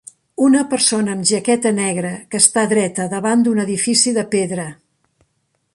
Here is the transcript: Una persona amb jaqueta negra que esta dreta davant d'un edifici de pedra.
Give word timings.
Una 0.43 0.61
persona 0.69 1.13
amb 1.17 1.27
jaqueta 1.31 1.73
negra 1.81 2.13
que 2.31 2.41
esta 2.45 2.65
dreta 2.73 3.07
davant 3.13 3.45
d'un 3.49 3.65
edifici 3.67 4.17
de 4.19 4.27
pedra. 4.37 4.69